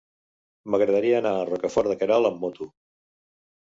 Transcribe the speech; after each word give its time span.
M'agradaria 0.75 1.21
anar 1.23 1.35
a 1.35 1.45
Rocafort 1.51 1.93
de 1.95 2.01
Queralt 2.03 2.35
amb 2.35 2.43
moto. 2.47 2.73